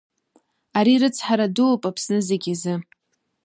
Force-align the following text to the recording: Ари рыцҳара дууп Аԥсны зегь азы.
Ари 0.77 1.01
рыцҳара 1.01 1.47
дууп 1.55 1.83
Аԥсны 1.89 2.19
зегь 2.27 2.47
азы. 2.53 2.73